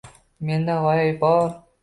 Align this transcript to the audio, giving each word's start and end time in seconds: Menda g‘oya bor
Menda 0.47 0.77
g‘oya 0.87 1.05
bor 1.21 1.47